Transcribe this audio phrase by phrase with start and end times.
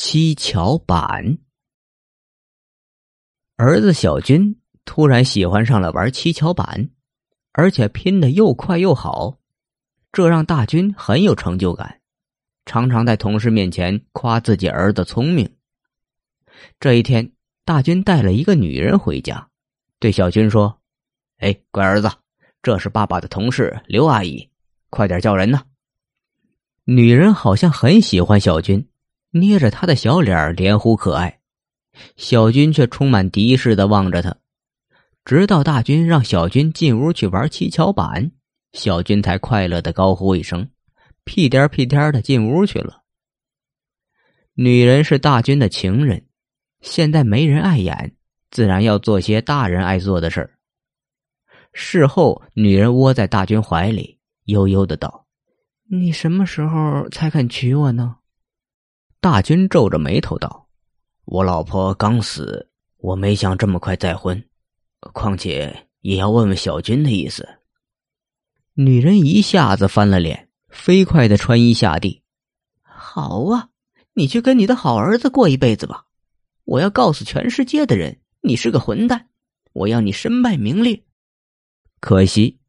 [0.00, 1.38] 七巧板。
[3.56, 6.88] 儿子小军突然喜欢上了玩七巧板，
[7.50, 9.40] 而且拼的又快又好，
[10.12, 12.00] 这让大军很有成就感，
[12.64, 15.52] 常常在同事面前夸自己儿子聪明。
[16.78, 17.32] 这一天，
[17.64, 19.48] 大军带了一个女人回家，
[19.98, 20.80] 对小军说
[21.38, 22.08] ：“哎，乖儿子，
[22.62, 24.48] 这是爸爸的同事刘阿姨，
[24.90, 25.60] 快点叫人呢。”
[26.86, 28.88] 女人好像很喜欢小军。
[29.40, 31.40] 捏着他的小脸连呼可爱，
[32.16, 34.36] 小军却充满敌视的望着他，
[35.24, 38.30] 直到大军让小军进屋去玩七巧板，
[38.72, 40.68] 小军才快乐的高呼一声，
[41.24, 43.02] 屁颠屁颠的进屋去了。
[44.54, 46.26] 女人是大军的情人，
[46.80, 48.16] 现在没人碍眼，
[48.50, 50.58] 自然要做些大人爱做的事儿。
[51.72, 55.26] 事后，女人窝在大军怀里，悠悠的道
[55.88, 58.16] ：“你什么时候才肯娶我呢？”
[59.20, 60.68] 大军皱着眉头道
[61.26, 64.44] ：“我老婆刚死，我没想这么快再婚，
[65.12, 67.48] 况且也要问问小军的意思。”
[68.74, 72.22] 女人一下子翻了脸，飞快的穿衣下地。
[72.80, 73.70] “好啊，
[74.14, 76.04] 你去跟你的好儿子过一辈子吧！
[76.62, 79.30] 我要告诉全世界的人，你是个混蛋！
[79.72, 81.02] 我要你身败名裂。”
[81.98, 82.60] 可惜，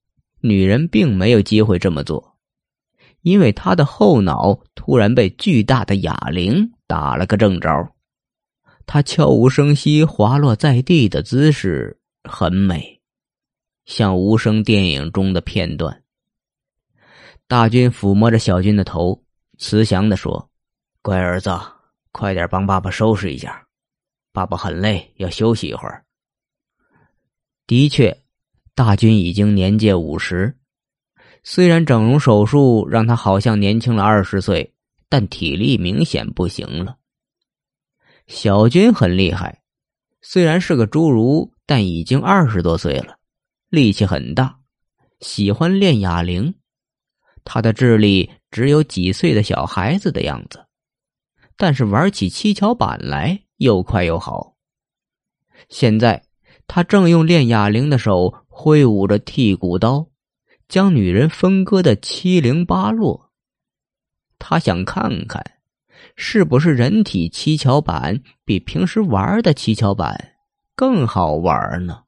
[0.42, 2.29] 女人并没有机会这么做。
[3.22, 7.70] 因为他的后脑突然被巨大的哑铃打了个正着，
[8.86, 13.02] 他悄无声息滑落在地的姿势很美，
[13.86, 16.04] 像无声电影中的片段。
[17.48, 19.24] 大军抚摸着小军的头，
[19.58, 20.50] 慈祥的说
[21.02, 21.52] ：“乖儿子，
[22.12, 23.68] 快点帮爸爸收拾一下，
[24.32, 26.06] 爸爸很累，要休息一会儿。”
[27.66, 28.22] 的确，
[28.76, 30.59] 大军已经年届五十。
[31.44, 34.74] 虽然整容手术让他好像年轻了二十岁，
[35.08, 36.98] 但体力明显不行了。
[38.28, 39.62] 小军很厉害，
[40.22, 43.18] 虽然是个侏儒，但已经二十多岁了，
[43.70, 44.60] 力气很大，
[45.22, 46.54] 喜欢练哑铃。
[47.44, 50.66] 他的智力只有几岁的小孩子的样子，
[51.58, 54.56] 但是玩起七巧板来又快又好。
[55.70, 56.22] 现在
[56.68, 60.06] 他正用练哑铃的手挥舞着剔骨刀。
[60.70, 63.32] 将女人分割的七零八落，
[64.38, 65.44] 他想看看，
[66.16, 70.36] 是不是人体七巧板比平时玩的七巧板
[70.76, 72.04] 更好玩呢？